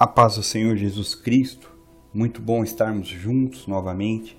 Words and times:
A 0.00 0.06
paz 0.06 0.36
do 0.36 0.44
Senhor 0.44 0.76
Jesus 0.76 1.12
Cristo, 1.12 1.76
muito 2.14 2.40
bom 2.40 2.62
estarmos 2.62 3.08
juntos 3.08 3.66
novamente. 3.66 4.38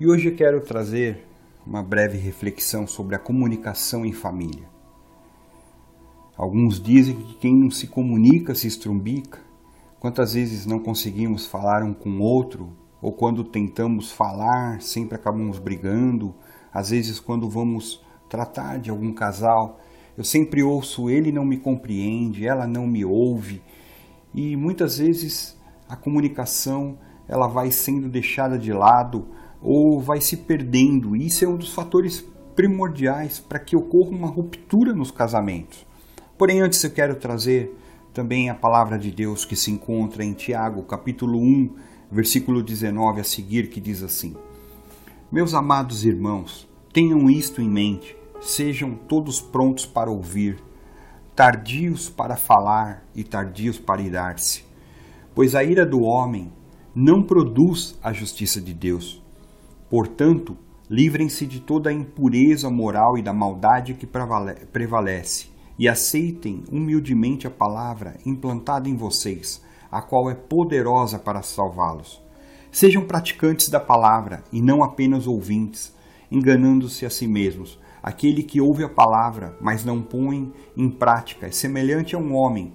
E 0.00 0.08
hoje 0.08 0.28
eu 0.28 0.34
quero 0.34 0.60
trazer 0.60 1.24
uma 1.64 1.84
breve 1.84 2.18
reflexão 2.18 2.84
sobre 2.84 3.14
a 3.14 3.18
comunicação 3.20 4.04
em 4.04 4.12
família. 4.12 4.68
Alguns 6.36 6.82
dizem 6.82 7.14
que 7.14 7.34
quem 7.34 7.54
não 7.54 7.70
se 7.70 7.86
comunica 7.86 8.56
se 8.56 8.66
estrumbica. 8.66 9.38
Quantas 10.00 10.34
vezes 10.34 10.66
não 10.66 10.80
conseguimos 10.80 11.46
falar 11.46 11.84
um 11.84 11.94
com 11.94 12.10
o 12.10 12.20
outro, 12.20 12.76
ou 13.00 13.12
quando 13.12 13.44
tentamos 13.44 14.10
falar, 14.10 14.82
sempre 14.82 15.14
acabamos 15.14 15.60
brigando. 15.60 16.34
Às 16.74 16.90
vezes, 16.90 17.20
quando 17.20 17.48
vamos 17.48 18.04
tratar 18.28 18.80
de 18.80 18.90
algum 18.90 19.12
casal, 19.12 19.78
eu 20.18 20.24
sempre 20.24 20.60
ouço 20.60 21.08
ele 21.08 21.30
não 21.30 21.44
me 21.44 21.58
compreende, 21.58 22.48
ela 22.48 22.66
não 22.66 22.84
me 22.84 23.04
ouve 23.04 23.62
e 24.34 24.56
muitas 24.56 24.98
vezes 24.98 25.56
a 25.88 25.96
comunicação 25.96 26.98
ela 27.28 27.46
vai 27.46 27.70
sendo 27.70 28.08
deixada 28.08 28.58
de 28.58 28.72
lado 28.72 29.26
ou 29.60 30.00
vai 30.00 30.20
se 30.20 30.38
perdendo. 30.38 31.14
E 31.14 31.26
isso 31.26 31.44
é 31.44 31.48
um 31.48 31.56
dos 31.56 31.72
fatores 31.72 32.24
primordiais 32.54 33.38
para 33.38 33.58
que 33.58 33.76
ocorra 33.76 34.10
uma 34.10 34.28
ruptura 34.28 34.92
nos 34.92 35.10
casamentos. 35.10 35.86
Porém, 36.36 36.60
antes 36.60 36.82
eu 36.82 36.90
quero 36.90 37.14
trazer 37.14 37.76
também 38.12 38.50
a 38.50 38.54
palavra 38.54 38.98
de 38.98 39.10
Deus 39.10 39.44
que 39.44 39.56
se 39.56 39.70
encontra 39.70 40.24
em 40.24 40.34
Tiago, 40.34 40.82
capítulo 40.82 41.38
1, 41.38 41.74
versículo 42.10 42.62
19 42.62 43.20
a 43.20 43.24
seguir, 43.24 43.70
que 43.70 43.80
diz 43.80 44.02
assim: 44.02 44.36
Meus 45.30 45.54
amados 45.54 46.04
irmãos, 46.04 46.68
tenham 46.92 47.30
isto 47.30 47.62
em 47.62 47.68
mente, 47.68 48.16
sejam 48.40 48.94
todos 48.94 49.40
prontos 49.40 49.86
para 49.86 50.10
ouvir 50.10 50.58
tardios 51.34 52.10
para 52.10 52.36
falar 52.36 53.04
e 53.14 53.24
tardios 53.24 53.78
para 53.78 54.02
irar-se. 54.02 54.64
Pois 55.34 55.54
a 55.54 55.64
ira 55.64 55.86
do 55.86 56.02
homem 56.02 56.52
não 56.94 57.22
produz 57.22 57.98
a 58.02 58.12
justiça 58.12 58.60
de 58.60 58.74
Deus. 58.74 59.22
Portanto, 59.88 60.56
livrem-se 60.90 61.46
de 61.46 61.60
toda 61.60 61.88
a 61.88 61.92
impureza 61.92 62.68
moral 62.68 63.16
e 63.16 63.22
da 63.22 63.32
maldade 63.32 63.94
que 63.94 64.06
prevalece, 64.06 65.48
e 65.78 65.88
aceitem 65.88 66.64
humildemente 66.70 67.46
a 67.46 67.50
palavra 67.50 68.18
implantada 68.26 68.88
em 68.88 68.94
vocês, 68.94 69.62
a 69.90 70.02
qual 70.02 70.30
é 70.30 70.34
poderosa 70.34 71.18
para 71.18 71.40
salvá-los. 71.40 72.20
Sejam 72.70 73.06
praticantes 73.06 73.70
da 73.70 73.80
palavra 73.80 74.44
e 74.52 74.60
não 74.60 74.82
apenas 74.82 75.26
ouvintes, 75.26 75.94
enganando-se 76.30 77.06
a 77.06 77.10
si 77.10 77.26
mesmos 77.26 77.78
Aquele 78.02 78.42
que 78.42 78.60
ouve 78.60 78.82
a 78.82 78.88
palavra, 78.88 79.56
mas 79.60 79.84
não 79.84 80.02
põe 80.02 80.52
em 80.76 80.90
prática, 80.90 81.46
é 81.46 81.50
semelhante 81.50 82.14
a 82.14 82.18
um 82.18 82.34
homem 82.34 82.72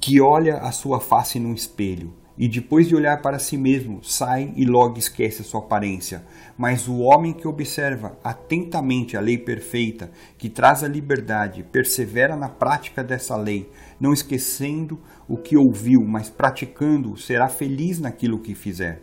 que 0.00 0.20
olha 0.20 0.56
a 0.56 0.72
sua 0.72 0.98
face 0.98 1.38
no 1.38 1.54
espelho 1.54 2.12
e 2.36 2.48
depois 2.48 2.88
de 2.88 2.96
olhar 2.96 3.20
para 3.20 3.38
si 3.38 3.56
mesmo, 3.56 4.02
sai 4.02 4.52
e 4.56 4.64
logo 4.64 4.98
esquece 4.98 5.42
a 5.42 5.44
sua 5.44 5.60
aparência. 5.60 6.24
Mas 6.56 6.88
o 6.88 6.98
homem 6.98 7.32
que 7.32 7.46
observa 7.46 8.18
atentamente 8.24 9.16
a 9.16 9.20
lei 9.20 9.36
perfeita, 9.36 10.10
que 10.38 10.48
traz 10.48 10.82
a 10.82 10.88
liberdade, 10.88 11.62
persevera 11.62 12.34
na 12.34 12.48
prática 12.48 13.04
dessa 13.04 13.36
lei, 13.36 13.70
não 14.00 14.12
esquecendo 14.12 14.98
o 15.28 15.36
que 15.36 15.56
ouviu, 15.56 16.02
mas 16.04 16.30
praticando, 16.30 17.16
será 17.16 17.48
feliz 17.48 18.00
naquilo 18.00 18.40
que 18.40 18.54
fizer. 18.54 19.02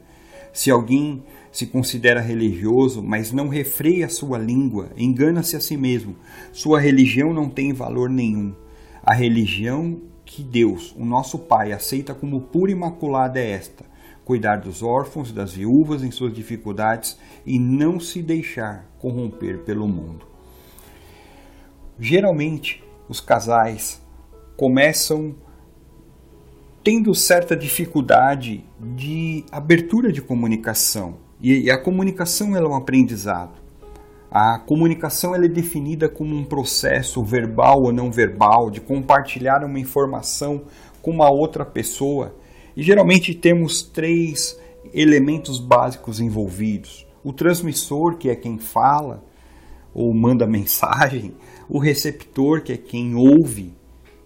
Se 0.51 0.71
alguém 0.71 1.23
se 1.51 1.65
considera 1.67 2.21
religioso, 2.21 3.01
mas 3.03 3.31
não 3.31 3.47
refreia 3.47 4.09
sua 4.09 4.37
língua, 4.37 4.89
engana-se 4.97 5.55
a 5.55 5.59
si 5.59 5.77
mesmo. 5.77 6.15
Sua 6.51 6.79
religião 6.79 7.33
não 7.33 7.49
tem 7.49 7.73
valor 7.73 8.09
nenhum. 8.09 8.53
A 9.03 9.13
religião 9.13 9.99
que 10.25 10.43
Deus, 10.43 10.95
o 10.95 11.03
nosso 11.03 11.39
Pai, 11.39 11.71
aceita 11.71 12.13
como 12.13 12.41
pura 12.41 12.71
e 12.71 12.75
imaculada 12.75 13.39
é 13.39 13.51
esta: 13.51 13.83
cuidar 14.23 14.57
dos 14.57 14.83
órfãos, 14.83 15.31
das 15.31 15.53
viúvas 15.53 16.03
em 16.03 16.11
suas 16.11 16.33
dificuldades 16.33 17.17
e 17.45 17.57
não 17.57 17.99
se 17.99 18.21
deixar 18.21 18.85
corromper 18.99 19.63
pelo 19.63 19.87
mundo. 19.87 20.27
Geralmente, 21.99 22.83
os 23.09 23.19
casais 23.19 24.01
começam 24.55 25.35
tendo 26.83 27.13
certa 27.13 27.55
dificuldade 27.55 28.63
de 28.79 29.43
abertura 29.51 30.11
de 30.11 30.21
comunicação. 30.21 31.17
E 31.41 31.69
a 31.71 31.77
comunicação 31.77 32.55
é 32.55 32.61
um 32.61 32.75
aprendizado. 32.75 33.57
A 34.31 34.59
comunicação 34.59 35.33
é 35.33 35.47
definida 35.47 36.07
como 36.07 36.35
um 36.35 36.43
processo 36.43 37.23
verbal 37.23 37.81
ou 37.83 37.91
não 37.91 38.11
verbal 38.11 38.69
de 38.69 38.79
compartilhar 38.79 39.63
uma 39.63 39.79
informação 39.79 40.63
com 41.01 41.11
uma 41.11 41.31
outra 41.31 41.65
pessoa. 41.65 42.35
E 42.75 42.83
geralmente 42.83 43.33
temos 43.33 43.81
três 43.81 44.59
elementos 44.93 45.59
básicos 45.59 46.19
envolvidos: 46.19 47.07
o 47.23 47.33
transmissor, 47.33 48.17
que 48.17 48.29
é 48.29 48.35
quem 48.35 48.57
fala 48.59 49.23
ou 49.93 50.13
manda 50.13 50.45
mensagem, 50.47 51.33
o 51.67 51.79
receptor, 51.79 52.61
que 52.61 52.73
é 52.73 52.77
quem 52.77 53.15
ouve 53.15 53.78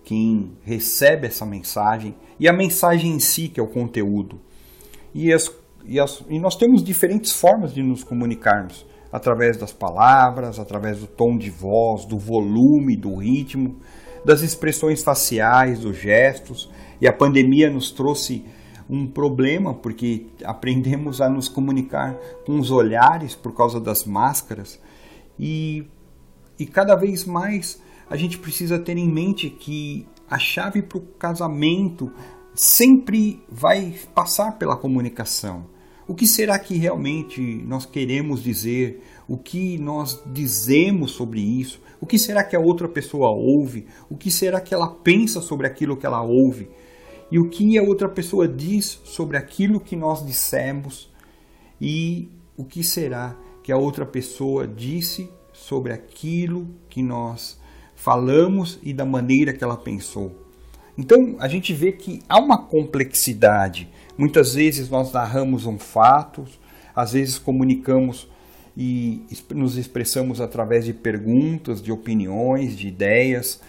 quem 0.04 0.52
recebe 0.64 1.28
essa 1.28 1.46
mensagem 1.46 2.16
e 2.40 2.48
a 2.48 2.54
mensagem 2.54 3.12
em 3.12 3.20
si, 3.20 3.48
que 3.48 3.60
é 3.60 3.64
o 3.64 3.68
conteúdo. 3.68 4.40
E, 5.14 5.32
as, 5.32 5.52
e, 5.86 6.00
as, 6.00 6.24
e 6.30 6.40
nós 6.40 6.56
temos 6.56 6.84
diferentes 6.84 7.32
formas 7.32 7.74
de 7.74 7.82
nos 7.82 8.04
comunicarmos, 8.04 8.86
através 9.12 9.58
das 9.58 9.72
palavras, 9.72 10.60
através 10.60 11.00
do 11.00 11.08
tom 11.08 11.38
de 11.38 11.50
voz, 11.50 12.06
do 12.06 12.18
volume, 12.18 12.98
do 12.98 13.16
ritmo, 13.16 13.78
das 14.26 14.42
expressões 14.42 15.04
faciais, 15.04 15.80
dos 15.80 15.98
gestos. 15.98 16.70
E 17.00 17.08
a 17.08 17.14
pandemia 17.14 17.70
nos 17.70 17.92
trouxe 17.92 18.44
um 18.90 19.08
problema 19.08 19.74
porque 19.74 20.28
aprendemos 20.44 21.22
a 21.22 21.30
nos 21.30 21.48
comunicar 21.48 22.16
com 22.46 22.60
os 22.60 22.72
olhares 22.72 23.36
por 23.36 23.56
causa 23.56 23.80
das 23.80 24.06
máscaras 24.06 24.80
e, 25.40 25.88
e 26.60 26.66
cada 26.66 26.96
vez 26.96 27.26
mais 27.26 27.82
a 28.14 28.16
gente 28.16 28.38
precisa 28.38 28.78
ter 28.78 28.96
em 28.96 29.12
mente 29.12 29.50
que 29.50 30.06
a 30.30 30.38
chave 30.38 30.84
para 30.84 31.00
o 31.00 31.02
casamento 31.02 32.12
sempre 32.54 33.42
vai 33.50 33.96
passar 34.14 34.60
pela 34.60 34.78
comunicação. 34.78 35.66
O 36.08 36.14
que 36.14 36.28
será 36.28 36.60
que 36.60 36.78
realmente 36.78 37.42
nós 37.66 37.88
queremos 37.88 38.44
dizer? 38.44 39.02
O 39.28 39.36
que 39.36 39.80
nós 39.80 40.22
dizemos 40.28 41.10
sobre 41.14 41.42
isso? 41.42 41.82
O 42.00 42.06
que 42.06 42.20
será 42.20 42.44
que 42.44 42.56
a 42.56 42.60
outra 42.60 42.88
pessoa 42.88 43.32
ouve? 43.32 43.88
O 44.08 44.16
que 44.16 44.30
será 44.30 44.62
que 44.62 44.76
ela 44.76 44.94
pensa 44.94 45.42
sobre 45.42 45.66
aquilo 45.66 45.98
que 45.98 46.06
ela 46.06 46.22
ouve? 46.22 46.70
E 47.32 47.40
o 47.40 47.50
que 47.50 47.80
a 47.80 47.82
outra 47.82 48.08
pessoa 48.08 48.48
diz 48.48 49.02
sobre 49.04 49.38
aquilo 49.38 49.80
que 49.80 49.96
nós 49.96 50.24
dissemos? 50.24 51.12
E 51.82 52.30
o 52.56 52.64
que 52.64 52.84
será 52.84 53.36
que 53.64 53.72
a 53.72 53.78
outra 53.78 54.06
pessoa 54.06 54.68
disse 54.68 55.32
sobre 55.52 55.92
aquilo 55.92 56.68
que 56.88 57.02
nós 57.02 57.63
falamos 58.04 58.80
e 58.84 58.92
da 58.92 59.06
maneira 59.06 59.54
que 59.54 59.64
ela 59.64 59.78
pensou. 59.78 60.36
Então 60.98 61.38
a 61.40 61.48
gente 61.48 61.74
vê 61.74 61.94
que 61.94 62.22
há 62.28 62.38
uma 62.38 62.58
complexidade. 62.58 63.90
Muitas 64.18 64.56
vezes 64.56 64.90
nós 64.90 65.14
narramos 65.14 65.66
um 65.66 65.80
fato, 65.80 66.44
às 66.94 67.14
vezes 67.14 67.40
comunicamos 67.40 68.28
e 68.76 69.24
nos 69.52 69.78
expressamos 69.78 70.42
através 70.42 70.84
de 70.84 70.94
perguntas, 70.94 71.82
de 71.82 71.94
opiniões, 71.94 72.76
de 72.76 72.90
ideias. 72.90 73.62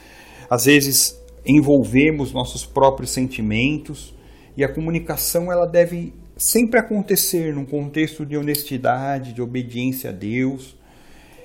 Às 0.51 0.65
vezes 0.65 1.17
envolvemos 1.47 2.33
nossos 2.33 2.67
próprios 2.67 3.11
sentimentos 3.11 4.13
e 4.57 4.65
a 4.65 4.73
comunicação 4.73 5.53
ela 5.53 5.67
deve 5.67 6.13
sempre 6.37 6.81
acontecer 6.81 7.55
num 7.55 7.65
contexto 7.65 8.27
de 8.27 8.37
honestidade, 8.37 9.33
de 9.33 9.41
obediência 9.41 10.11
a 10.11 10.13
Deus. 10.13 10.77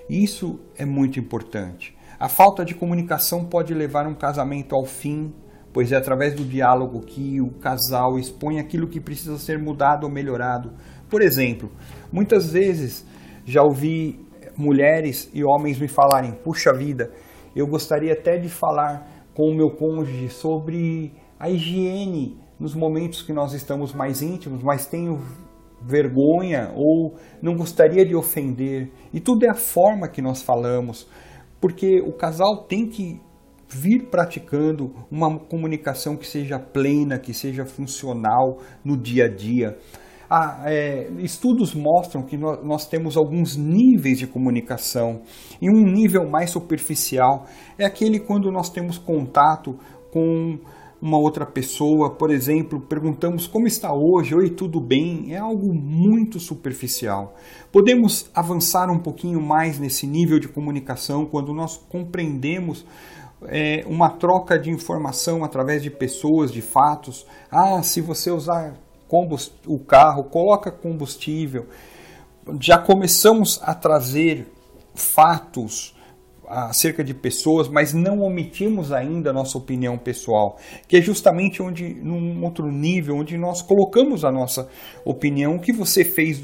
Isso 0.10 0.60
é 0.76 0.86
muito 0.86 1.20
importante. 1.20 1.99
A 2.20 2.28
falta 2.28 2.66
de 2.66 2.76
comunicação 2.76 3.46
pode 3.46 3.74
levar 3.74 4.06
um 4.06 4.14
casamento 4.14 4.76
ao 4.76 4.84
fim, 4.84 5.34
pois 5.72 5.94
é 5.94 5.96
através 5.96 6.34
do 6.34 6.44
diálogo 6.44 7.00
que 7.00 7.40
o 7.40 7.50
casal 7.50 8.20
expõe 8.20 8.60
aquilo 8.60 8.90
que 8.90 9.00
precisa 9.00 9.38
ser 9.38 9.58
mudado 9.58 10.04
ou 10.04 10.12
melhorado. 10.12 10.74
Por 11.10 11.22
exemplo, 11.22 11.72
muitas 12.12 12.52
vezes 12.52 13.06
já 13.46 13.64
ouvi 13.64 14.20
mulheres 14.58 15.32
e 15.34 15.46
homens 15.46 15.80
me 15.80 15.88
falarem: 15.88 16.34
puxa 16.34 16.74
vida, 16.74 17.10
eu 17.56 17.66
gostaria 17.66 18.12
até 18.12 18.38
de 18.38 18.50
falar 18.50 19.08
com 19.34 19.44
o 19.44 19.56
meu 19.56 19.70
cônjuge 19.70 20.28
sobre 20.28 21.14
a 21.40 21.50
higiene 21.50 22.38
nos 22.60 22.76
momentos 22.76 23.22
que 23.22 23.32
nós 23.32 23.54
estamos 23.54 23.94
mais 23.94 24.22
íntimos, 24.22 24.62
mas 24.62 24.86
tenho 24.86 25.22
vergonha 25.82 26.74
ou 26.76 27.16
não 27.42 27.56
gostaria 27.56 28.06
de 28.06 28.14
ofender. 28.14 28.92
E 29.14 29.22
tudo 29.22 29.46
é 29.46 29.50
a 29.50 29.56
forma 29.56 30.10
que 30.10 30.22
nós 30.22 30.42
falamos 30.42 31.08
porque 31.60 32.02
o 32.02 32.14
casal 32.14 32.66
tem 32.68 32.88
que 32.88 33.20
vir 33.70 34.10
praticando 34.10 34.94
uma 35.12 35.38
comunicação 35.38 36.18
que 36.18 36.26
seja 36.26 36.58
plena, 36.58 37.20
que 37.20 37.34
seja 37.34 37.66
funcional 37.66 38.58
no 38.84 38.98
dia 38.98 39.26
a 39.26 39.30
dia. 39.30 39.78
Ah, 40.30 40.64
é, 40.66 41.10
estudos 41.20 41.74
mostram 41.74 42.22
que 42.22 42.38
nós, 42.38 42.64
nós, 42.64 42.88
temos 42.88 43.18
alguns 43.18 43.58
níveis 43.58 44.20
de 44.20 44.28
comunicação 44.28 45.22
e 45.60 45.68
um 45.70 45.84
nível 45.84 46.30
mais 46.30 46.52
superficial 46.52 47.48
é 47.80 47.86
aquele 47.86 48.20
quando 48.20 48.52
nós 48.52 48.70
temos 48.70 49.00
contato 49.00 49.76
com 50.12 50.60
uma 51.02 51.18
outra 51.18 51.46
pessoa, 51.46 52.10
por 52.10 52.30
exemplo, 52.30 52.80
perguntamos 52.82 53.48
como 53.48 53.68
está 53.68 53.94
hoje, 53.94 54.36
oi, 54.36 54.50
tudo 54.50 54.82
bem, 54.82 55.34
é 55.34 55.38
algo 55.38 55.74
muito 55.74 56.40
superficial. 56.40 57.36
Podemos 57.72 58.30
avançar 58.34 58.90
um 58.90 59.00
pouquinho 59.00 59.42
mais 59.42 59.80
nesse 59.80 60.06
nível 60.06 60.40
de 60.40 60.50
comunicação 60.50 61.26
quando 61.26 61.54
nós 61.54 61.78
compreendemos 61.90 62.86
é, 63.44 63.86
uma 63.88 64.10
troca 64.10 64.60
de 64.60 64.70
informação 64.70 65.44
através 65.44 65.82
de 65.82 65.90
pessoas, 65.90 66.52
de 66.52 66.62
fatos. 66.62 67.26
Ah, 67.50 67.82
se 67.82 68.02
você 68.02 68.30
usar 68.30 68.74
o 69.66 69.80
carro, 69.80 70.26
coloca 70.26 70.72
combustível. 70.72 71.66
Já 72.60 72.78
começamos 72.78 73.60
a 73.64 73.74
trazer 73.74 74.48
fatos 74.94 75.96
acerca 76.50 77.04
de 77.04 77.14
pessoas, 77.14 77.68
mas 77.68 77.94
não 77.94 78.22
omitimos 78.22 78.92
ainda 78.92 79.30
a 79.30 79.34
nossa 79.34 79.58
opinião 79.58 79.98
pessoal, 79.98 80.58
que 80.88 80.98
é 80.98 81.02
justamente 81.02 81.62
onde, 81.62 81.94
num 81.94 82.44
outro 82.44 82.72
nível, 82.72 83.18
onde 83.18 83.38
nós 83.38 83.62
colocamos 83.62 84.26
a 84.26 84.32
nossa 84.32 84.68
opinião, 85.06 85.56
o 85.56 85.60
que 85.60 85.72
você 85.72 86.04
fez 86.04 86.42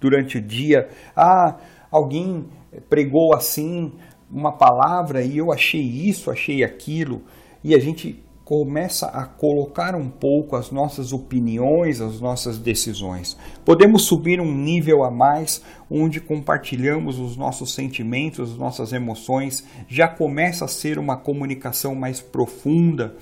durante 0.00 0.38
o 0.38 0.40
dia, 0.40 0.88
ah, 1.16 1.56
alguém 1.90 2.46
pregou 2.88 3.34
assim 3.34 3.92
uma 4.30 4.52
palavra 4.52 5.22
e 5.22 5.38
eu 5.38 5.52
achei 5.52 5.82
isso, 5.82 6.30
achei 6.30 6.62
aquilo, 6.62 7.22
e 7.64 7.74
a 7.74 7.78
gente 7.78 8.22
começa 8.50 9.06
a 9.06 9.24
colocar 9.26 9.94
um 9.94 10.10
pouco 10.10 10.56
as 10.56 10.72
nossas 10.72 11.12
opiniões, 11.12 12.00
as 12.00 12.20
nossas 12.20 12.58
decisões. 12.58 13.38
Podemos 13.64 14.02
subir 14.02 14.40
um 14.40 14.52
nível 14.52 15.04
a 15.04 15.10
mais, 15.10 15.62
onde 15.88 16.20
compartilhamos 16.20 17.20
os 17.20 17.36
nossos 17.36 17.72
sentimentos, 17.72 18.50
as 18.50 18.58
nossas 18.58 18.92
emoções, 18.92 19.64
já 19.86 20.08
começa 20.08 20.64
a 20.64 20.68
ser 20.68 20.98
uma 20.98 21.16
comunicação 21.16 21.94
mais 21.94 22.20
profunda, 22.20 23.14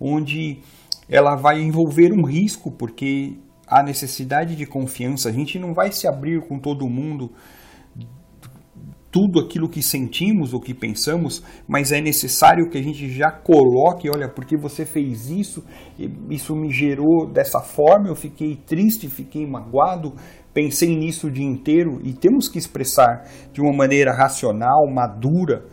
onde 0.00 0.60
ela 1.06 1.36
vai 1.36 1.60
envolver 1.60 2.10
um 2.10 2.24
risco, 2.24 2.72
porque 2.72 3.36
há 3.66 3.82
necessidade 3.82 4.56
de 4.56 4.64
confiança. 4.64 5.28
A 5.28 5.32
gente 5.32 5.58
não 5.58 5.74
vai 5.74 5.92
se 5.92 6.08
abrir 6.08 6.40
com 6.48 6.58
todo 6.58 6.88
mundo 6.88 7.30
tudo 9.12 9.38
aquilo 9.38 9.68
que 9.68 9.82
sentimos 9.82 10.54
ou 10.54 10.60
que 10.60 10.72
pensamos, 10.72 11.44
mas 11.68 11.92
é 11.92 12.00
necessário 12.00 12.70
que 12.70 12.78
a 12.78 12.82
gente 12.82 13.10
já 13.10 13.30
coloque, 13.30 14.08
olha, 14.08 14.26
porque 14.26 14.56
você 14.56 14.86
fez 14.86 15.28
isso, 15.28 15.62
isso 16.30 16.56
me 16.56 16.72
gerou 16.72 17.30
dessa 17.30 17.60
forma, 17.60 18.08
eu 18.08 18.16
fiquei 18.16 18.56
triste, 18.56 19.10
fiquei 19.10 19.46
magoado, 19.46 20.14
pensei 20.54 20.96
nisso 20.96 21.26
o 21.26 21.30
dia 21.30 21.44
inteiro. 21.44 22.00
E 22.02 22.14
temos 22.14 22.48
que 22.48 22.58
expressar 22.58 23.28
de 23.52 23.60
uma 23.60 23.72
maneira 23.76 24.14
racional, 24.14 24.90
madura, 24.90 25.66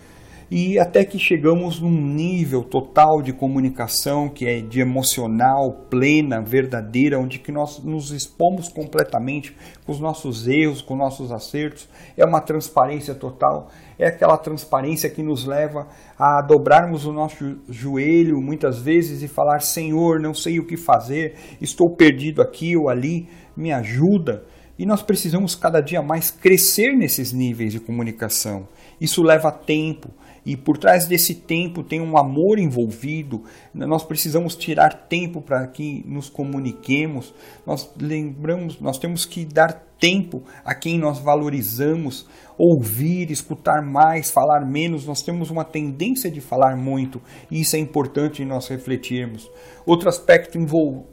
e 0.51 0.79
até 0.79 1.05
que 1.05 1.19
chegamos 1.19 1.79
num 1.79 1.91
nível 1.91 2.63
total 2.63 3.21
de 3.21 3.31
comunicação 3.31 4.27
que 4.27 4.47
é 4.47 4.59
de 4.61 4.79
emocional, 4.79 5.85
plena, 5.89 6.41
verdadeira, 6.41 7.19
onde 7.19 7.37
que 7.37 7.51
nós 7.51 7.83
nos 7.83 8.11
expomos 8.11 8.67
completamente 8.67 9.55
com 9.85 9.91
os 9.91 9.99
nossos 9.99 10.47
erros, 10.47 10.81
com 10.81 10.95
nossos 10.95 11.31
acertos. 11.31 11.87
É 12.17 12.25
uma 12.25 12.41
transparência 12.41 13.13
total, 13.13 13.69
é 13.99 14.07
aquela 14.07 14.37
transparência 14.37 15.07
que 15.07 15.21
nos 15.21 15.45
leva 15.45 15.87
a 16.17 16.41
dobrarmos 16.41 17.05
o 17.05 17.13
nosso 17.13 17.57
joelho 17.69 18.41
muitas 18.41 18.79
vezes 18.79 19.21
e 19.21 19.27
falar: 19.27 19.59
Senhor, 19.59 20.19
não 20.19 20.33
sei 20.33 20.59
o 20.59 20.65
que 20.65 20.77
fazer, 20.77 21.35
estou 21.61 21.95
perdido 21.95 22.41
aqui 22.41 22.75
ou 22.75 22.89
ali, 22.89 23.29
me 23.55 23.71
ajuda. 23.71 24.43
E 24.79 24.85
nós 24.85 25.03
precisamos 25.03 25.55
cada 25.55 25.81
dia 25.81 26.01
mais 26.01 26.31
crescer 26.31 26.95
nesses 26.95 27.33
níveis 27.33 27.73
de 27.73 27.81
comunicação. 27.81 28.65
Isso 28.99 29.21
leva 29.21 29.51
tempo, 29.51 30.09
e 30.49 30.57
por 30.57 30.79
trás 30.79 31.05
desse 31.05 31.35
tempo 31.35 31.83
tem 31.83 32.01
um 32.01 32.17
amor 32.17 32.57
envolvido. 32.57 33.43
Nós 33.71 34.03
precisamos 34.03 34.55
tirar 34.55 35.05
tempo 35.07 35.43
para 35.43 35.67
que 35.67 36.03
nos 36.07 36.27
comuniquemos. 36.27 37.31
Nós 37.67 37.87
lembramos, 38.01 38.79
nós 38.81 38.97
temos 38.97 39.25
que 39.25 39.45
dar 39.45 39.73
tempo 39.99 40.41
a 40.65 40.73
quem 40.73 40.97
nós 40.97 41.19
valorizamos, 41.19 42.25
ouvir, 42.57 43.29
escutar 43.29 43.83
mais, 43.83 44.31
falar 44.31 44.65
menos. 44.65 45.05
Nós 45.05 45.21
temos 45.21 45.51
uma 45.51 45.63
tendência 45.63 46.31
de 46.31 46.41
falar 46.41 46.75
muito 46.75 47.21
e 47.51 47.61
isso 47.61 47.75
é 47.75 47.79
importante 47.79 48.43
nós 48.43 48.67
refletirmos. 48.69 49.47
Outro 49.85 50.09
aspecto 50.09 50.57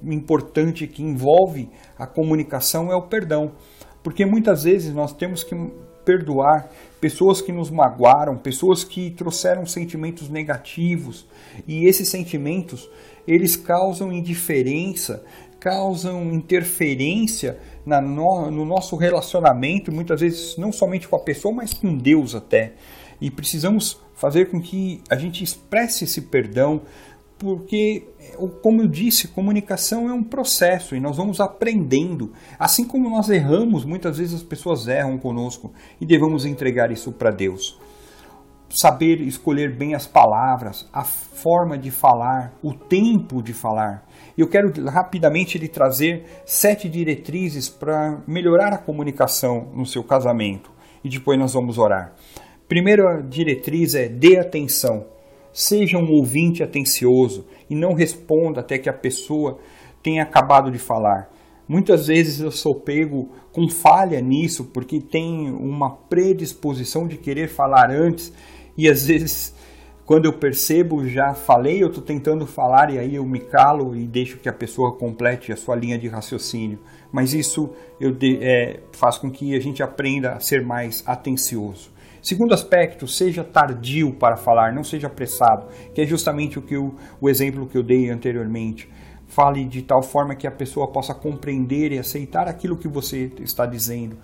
importante 0.02 0.86
que 0.86 1.02
envolve 1.02 1.68
a 1.98 2.06
comunicação 2.06 2.90
é 2.90 2.96
o 2.96 3.02
perdão, 3.02 3.52
porque 4.02 4.24
muitas 4.24 4.64
vezes 4.64 4.94
nós 4.94 5.12
temos 5.12 5.44
que 5.44 5.54
perdoar 6.06 6.70
pessoas 7.00 7.42
que 7.42 7.52
nos 7.52 7.68
magoaram, 7.68 8.38
pessoas 8.38 8.84
que 8.84 9.10
trouxeram 9.10 9.66
sentimentos 9.66 10.30
negativos. 10.30 11.26
E 11.66 11.84
esses 11.84 12.08
sentimentos, 12.08 12.88
eles 13.26 13.56
causam 13.56 14.12
indiferença, 14.12 15.24
causam 15.58 16.32
interferência 16.32 17.58
na 17.84 18.00
no, 18.00 18.50
no 18.50 18.64
nosso 18.64 18.94
relacionamento, 18.96 19.92
muitas 19.92 20.20
vezes 20.20 20.56
não 20.56 20.70
somente 20.70 21.08
com 21.08 21.16
a 21.16 21.20
pessoa, 21.20 21.52
mas 21.52 21.74
com 21.74 21.98
Deus 21.98 22.34
até. 22.34 22.74
E 23.20 23.30
precisamos 23.30 24.00
fazer 24.14 24.46
com 24.50 24.60
que 24.60 25.02
a 25.10 25.16
gente 25.16 25.42
expresse 25.42 26.04
esse 26.04 26.22
perdão, 26.22 26.82
porque, 27.38 28.08
como 28.62 28.82
eu 28.82 28.88
disse, 28.88 29.28
comunicação 29.28 30.08
é 30.08 30.12
um 30.12 30.22
processo 30.22 30.96
e 30.96 31.00
nós 31.00 31.16
vamos 31.16 31.40
aprendendo. 31.40 32.32
Assim 32.58 32.86
como 32.86 33.10
nós 33.10 33.28
erramos, 33.28 33.84
muitas 33.84 34.18
vezes 34.18 34.34
as 34.34 34.42
pessoas 34.42 34.88
erram 34.88 35.18
conosco 35.18 35.72
e 36.00 36.06
devemos 36.06 36.46
entregar 36.46 36.90
isso 36.90 37.12
para 37.12 37.30
Deus. 37.30 37.78
Saber 38.68 39.20
escolher 39.20 39.76
bem 39.76 39.94
as 39.94 40.06
palavras, 40.06 40.88
a 40.92 41.04
forma 41.04 41.78
de 41.78 41.90
falar, 41.90 42.54
o 42.62 42.72
tempo 42.72 43.42
de 43.42 43.52
falar. 43.52 44.06
Eu 44.36 44.48
quero 44.48 44.72
rapidamente 44.86 45.58
lhe 45.58 45.68
trazer 45.68 46.24
sete 46.44 46.88
diretrizes 46.88 47.68
para 47.68 48.22
melhorar 48.26 48.72
a 48.72 48.78
comunicação 48.78 49.70
no 49.74 49.86
seu 49.86 50.02
casamento 50.02 50.70
e 51.04 51.08
depois 51.08 51.38
nós 51.38 51.52
vamos 51.52 51.78
orar. 51.78 52.14
Primeira 52.66 53.22
diretriz 53.22 53.94
é 53.94 54.08
dê 54.08 54.38
atenção. 54.38 55.15
Seja 55.58 55.96
um 55.96 56.12
ouvinte 56.12 56.62
atencioso 56.62 57.46
e 57.70 57.74
não 57.74 57.94
responda 57.94 58.60
até 58.60 58.76
que 58.76 58.90
a 58.90 58.92
pessoa 58.92 59.58
tenha 60.02 60.22
acabado 60.22 60.70
de 60.70 60.78
falar. 60.78 61.32
Muitas 61.66 62.08
vezes 62.08 62.40
eu 62.40 62.50
sou 62.50 62.74
pego 62.74 63.30
com 63.52 63.66
falha 63.66 64.20
nisso, 64.20 64.64
porque 64.66 65.00
tem 65.00 65.50
uma 65.50 65.88
predisposição 65.88 67.08
de 67.08 67.16
querer 67.16 67.48
falar 67.48 67.90
antes 67.90 68.30
e 68.76 68.86
às 68.86 69.06
vezes 69.06 69.54
quando 70.04 70.26
eu 70.26 70.34
percebo 70.34 71.08
já 71.08 71.32
falei, 71.32 71.82
eu 71.82 71.88
estou 71.88 72.02
tentando 72.04 72.46
falar 72.46 72.92
e 72.92 72.98
aí 72.98 73.14
eu 73.14 73.24
me 73.24 73.40
calo 73.40 73.96
e 73.96 74.06
deixo 74.06 74.36
que 74.36 74.50
a 74.50 74.52
pessoa 74.52 74.92
complete 74.92 75.52
a 75.52 75.56
sua 75.56 75.74
linha 75.74 75.98
de 75.98 76.06
raciocínio. 76.06 76.80
Mas 77.10 77.32
isso 77.32 77.70
eu 77.98 78.12
de, 78.12 78.38
é, 78.42 78.80
faz 78.92 79.16
com 79.16 79.30
que 79.30 79.56
a 79.56 79.60
gente 79.60 79.82
aprenda 79.82 80.32
a 80.32 80.40
ser 80.40 80.62
mais 80.62 81.02
atencioso. 81.06 81.95
Segundo 82.26 82.52
aspecto, 82.54 83.06
seja 83.06 83.44
tardio 83.44 84.12
para 84.12 84.36
falar, 84.36 84.74
não 84.74 84.82
seja 84.82 85.06
apressado, 85.06 85.68
que 85.94 86.00
é 86.00 86.04
justamente 86.04 86.58
o, 86.58 86.62
que 86.62 86.74
eu, 86.74 86.92
o 87.20 87.28
exemplo 87.28 87.68
que 87.68 87.78
eu 87.78 87.84
dei 87.84 88.10
anteriormente. 88.10 88.90
Fale 89.28 89.64
de 89.64 89.80
tal 89.80 90.02
forma 90.02 90.34
que 90.34 90.44
a 90.44 90.50
pessoa 90.50 90.88
possa 90.88 91.14
compreender 91.14 91.92
e 91.92 92.00
aceitar 92.00 92.48
aquilo 92.48 92.76
que 92.76 92.88
você 92.88 93.30
está 93.38 93.64
dizendo. 93.64 94.16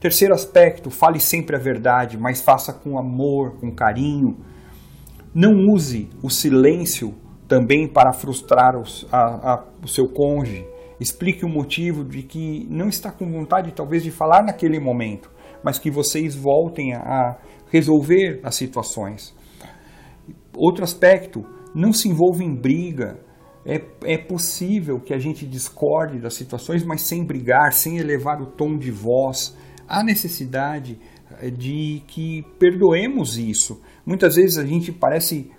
Terceiro 0.00 0.34
aspecto, 0.34 0.90
fale 0.90 1.20
sempre 1.20 1.54
a 1.54 1.60
verdade, 1.60 2.18
mas 2.18 2.40
faça 2.40 2.72
com 2.72 2.98
amor, 2.98 3.52
com 3.60 3.70
carinho. 3.70 4.38
Não 5.32 5.68
use 5.68 6.10
o 6.20 6.28
silêncio 6.28 7.14
também 7.46 7.86
para 7.86 8.12
frustrar 8.12 8.76
os, 8.76 9.06
a, 9.12 9.52
a, 9.52 9.64
o 9.80 9.86
seu 9.86 10.08
cônjuge. 10.08 10.66
Explique 10.98 11.44
o 11.44 11.48
motivo 11.48 12.02
de 12.02 12.20
que 12.20 12.66
não 12.68 12.88
está 12.88 13.12
com 13.12 13.30
vontade, 13.30 13.70
talvez, 13.70 14.02
de 14.02 14.10
falar 14.10 14.42
naquele 14.42 14.80
momento 14.80 15.37
mas 15.62 15.78
que 15.78 15.90
vocês 15.90 16.34
voltem 16.34 16.94
a 16.94 17.38
resolver 17.70 18.40
as 18.42 18.54
situações. 18.54 19.34
Outro 20.56 20.84
aspecto, 20.84 21.44
não 21.74 21.92
se 21.92 22.08
envolva 22.08 22.42
em 22.42 22.54
briga. 22.54 23.20
É, 23.64 23.82
é 24.04 24.18
possível 24.18 24.98
que 24.98 25.12
a 25.12 25.18
gente 25.18 25.46
discorde 25.46 26.18
das 26.18 26.34
situações, 26.34 26.84
mas 26.84 27.02
sem 27.02 27.24
brigar, 27.24 27.72
sem 27.72 27.98
elevar 27.98 28.40
o 28.40 28.46
tom 28.46 28.76
de 28.76 28.90
voz. 28.90 29.56
Há 29.86 30.02
necessidade 30.02 30.98
eh, 31.40 31.50
de 31.50 32.02
que 32.06 32.42
perdoemos 32.58 33.36
isso. 33.36 33.80
Muitas 34.06 34.36
vezes 34.36 34.56
a 34.56 34.64
gente 34.64 34.90
parece 34.90 35.50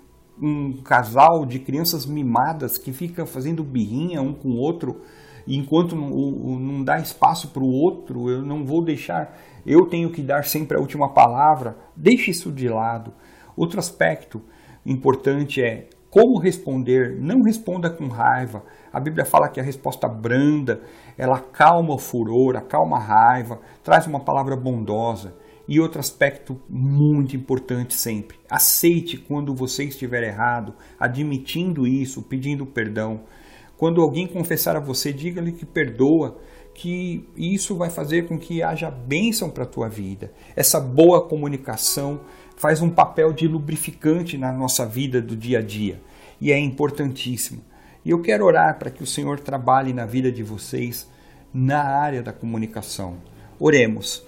um 0.42 0.82
casal 0.82 1.44
de 1.46 1.58
crianças 1.58 2.06
mimadas 2.06 2.78
que 2.78 2.92
fica 2.92 3.26
fazendo 3.26 3.62
birrinha 3.62 4.22
um 4.22 4.32
com 4.32 4.48
o 4.48 4.56
outro, 4.56 5.02
e 5.50 5.56
enquanto 5.56 5.96
não, 5.96 6.84
dá 6.84 6.98
espaço 6.98 7.48
para 7.48 7.62
o 7.62 7.72
outro, 7.72 8.30
eu 8.30 8.42
não 8.42 8.64
vou 8.64 8.84
deixar 8.84 9.36
eu 9.66 9.86
tenho 9.86 10.10
que 10.10 10.22
dar 10.22 10.44
sempre 10.44 10.76
a 10.76 10.80
última 10.80 11.12
palavra. 11.12 11.76
Deixe 11.94 12.30
isso 12.30 12.50
de 12.50 12.68
lado. 12.68 13.12
Outro 13.56 13.78
aspecto 13.78 14.40
importante 14.84 15.62
é 15.62 15.88
como 16.10 16.38
responder. 16.38 17.16
Não 17.20 17.42
responda 17.42 17.90
com 17.90 18.08
raiva. 18.08 18.64
A 18.92 18.98
Bíblia 18.98 19.24
fala 19.24 19.48
que 19.48 19.60
a 19.60 19.62
resposta 19.62 20.08
branda, 20.08 20.80
ela 21.16 21.38
calma 21.38 21.94
o 21.94 21.98
furor, 21.98 22.56
acalma 22.56 22.96
a 22.96 23.00
raiva, 23.00 23.60
traz 23.82 24.06
uma 24.06 24.20
palavra 24.20 24.56
bondosa. 24.56 25.34
E 25.68 25.78
outro 25.78 26.00
aspecto 26.00 26.60
muito 26.68 27.36
importante 27.36 27.94
sempre: 27.94 28.38
aceite 28.50 29.16
quando 29.16 29.54
você 29.54 29.84
estiver 29.84 30.24
errado, 30.24 30.74
admitindo 30.98 31.86
isso, 31.86 32.22
pedindo 32.22 32.66
perdão. 32.66 33.20
Quando 33.80 34.02
alguém 34.02 34.26
confessar 34.26 34.76
a 34.76 34.78
você, 34.78 35.10
diga-lhe 35.10 35.52
que 35.52 35.64
perdoa, 35.64 36.36
que 36.74 37.26
isso 37.34 37.74
vai 37.74 37.88
fazer 37.88 38.28
com 38.28 38.38
que 38.38 38.62
haja 38.62 38.90
bênção 38.90 39.48
para 39.48 39.64
a 39.64 39.66
tua 39.66 39.88
vida. 39.88 40.30
Essa 40.54 40.78
boa 40.78 41.26
comunicação 41.26 42.20
faz 42.58 42.82
um 42.82 42.90
papel 42.90 43.32
de 43.32 43.48
lubrificante 43.48 44.36
na 44.36 44.52
nossa 44.52 44.84
vida 44.84 45.22
do 45.22 45.34
dia 45.34 45.60
a 45.60 45.62
dia 45.62 45.98
e 46.38 46.52
é 46.52 46.58
importantíssimo. 46.58 47.62
E 48.04 48.10
eu 48.10 48.20
quero 48.20 48.44
orar 48.44 48.78
para 48.78 48.90
que 48.90 49.02
o 49.02 49.06
Senhor 49.06 49.40
trabalhe 49.40 49.94
na 49.94 50.04
vida 50.04 50.30
de 50.30 50.42
vocês 50.42 51.08
na 51.50 51.82
área 51.82 52.22
da 52.22 52.34
comunicação. 52.34 53.16
Oremos. 53.58 54.22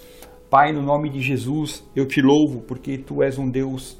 Pai, 0.49 0.73
no 0.73 0.80
nome 0.80 1.11
de 1.11 1.21
Jesus, 1.21 1.85
eu 1.94 2.06
te 2.06 2.23
louvo 2.23 2.62
porque 2.62 2.97
tu 2.97 3.23
és 3.23 3.37
um 3.37 3.50
Deus 3.50 3.99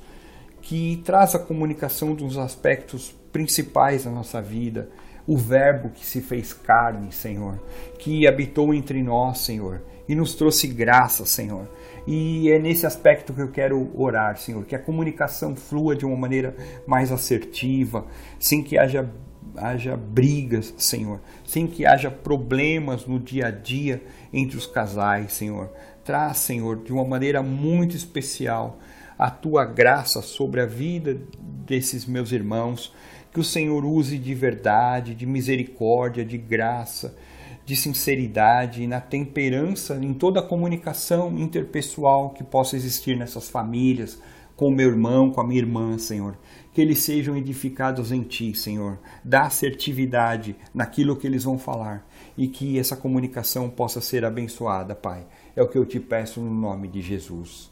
que 0.63 1.03
traz 1.05 1.35
a 1.35 1.39
comunicação 1.39 2.15
dos 2.15 2.39
aspectos 2.39 3.15
principais 3.31 4.07
da 4.07 4.11
nossa 4.11 4.41
vida. 4.41 4.89
O 5.27 5.37
Verbo 5.37 5.91
que 5.91 6.05
se 6.05 6.21
fez 6.21 6.53
carne, 6.53 7.13
Senhor, 7.13 7.61
que 7.99 8.27
habitou 8.27 8.75
entre 8.75 9.03
nós, 9.03 9.39
Senhor, 9.39 9.83
e 10.09 10.15
nos 10.15 10.35
trouxe 10.35 10.67
graça, 10.67 11.25
Senhor. 11.25 11.69
E 12.07 12.51
é 12.51 12.59
nesse 12.59 12.85
aspecto 12.85 13.33
que 13.33 13.41
eu 13.41 13.51
quero 13.51 13.91
orar, 13.95 14.37
Senhor, 14.37 14.65
que 14.65 14.75
a 14.75 14.79
comunicação 14.79 15.55
flua 15.55 15.95
de 15.95 16.05
uma 16.05 16.17
maneira 16.17 16.57
mais 16.87 17.13
assertiva, 17.13 18.07
sem 18.39 18.63
que 18.63 18.77
haja 18.77 19.09
haja 19.57 19.97
brigas, 19.97 20.73
Senhor, 20.79 21.21
sem 21.45 21.67
que 21.67 21.85
haja 21.85 22.11
problemas 22.11 23.07
no 23.07 23.19
dia 23.19 23.49
a 23.49 23.51
dia 23.51 24.03
entre 24.33 24.57
os 24.57 24.67
casais, 24.67 25.33
Senhor. 25.33 25.71
Traz, 26.05 26.39
Senhor, 26.39 26.83
de 26.83 26.93
uma 26.93 27.05
maneira 27.05 27.43
muito 27.43 27.95
especial 27.97 28.79
a 29.19 29.31
tua 29.31 29.65
graça 29.65 30.23
sobre 30.23 30.61
a 30.61 30.67
vida 30.67 31.21
desses 31.67 32.07
meus 32.07 32.33
irmãos. 32.33 32.93
Que 33.33 33.41
o 33.41 33.45
Senhor 33.45 33.85
use 33.85 34.19
de 34.19 34.35
verdade, 34.35 35.15
de 35.15 35.25
misericórdia, 35.25 36.25
de 36.25 36.37
graça, 36.37 37.17
de 37.65 37.75
sinceridade, 37.77 38.87
na 38.87 39.01
temperança, 39.01 39.97
em 39.97 40.13
toda 40.13 40.41
a 40.41 40.47
comunicação 40.47 41.39
interpessoal 41.39 42.31
que 42.31 42.45
possa 42.45 42.77
existir 42.77 43.17
nessas 43.17 43.49
famílias, 43.49 44.21
com 44.55 44.69
o 44.69 44.71
meu 44.71 44.91
irmão, 44.91 45.31
com 45.31 45.41
a 45.41 45.47
minha 45.47 45.61
irmã, 45.61 45.97
Senhor. 45.99 46.37
Que 46.73 46.81
eles 46.81 46.99
sejam 47.01 47.37
edificados 47.37 48.13
em 48.13 48.23
Ti, 48.23 48.55
Senhor. 48.55 48.99
Dá 49.25 49.43
assertividade 49.43 50.55
naquilo 50.75 51.17
que 51.17 51.27
eles 51.27 51.45
vão 51.45 51.59
falar 51.59 52.07
e 52.37 52.47
que 52.49 52.79
essa 52.79 52.97
comunicação 52.97 53.69
possa 53.69 54.01
ser 54.01 54.25
abençoada, 54.25 54.95
Pai. 54.95 55.27
É 55.57 55.63
o 55.63 55.69
que 55.69 55.79
eu 55.79 55.87
te 55.87 55.99
peço 55.99 56.41
no 56.41 56.53
nome 56.53 56.87
de 56.87 57.01
Jesus. 57.01 57.71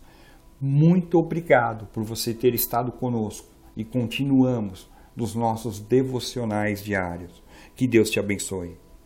Muito 0.61 1.19
obrigado 1.19 1.87
por 1.93 2.03
você 2.03 2.35
ter 2.35 2.55
estado 2.55 2.93
conosco 2.93 3.49
e 3.77 3.85
continuamos 3.85 4.90
nos 5.17 5.35
nossos 5.35 5.81
devocionais 5.81 6.83
diários. 6.83 7.43
Que 7.77 7.87
Deus 7.87 8.11
te 8.11 8.19
abençoe. 8.19 8.77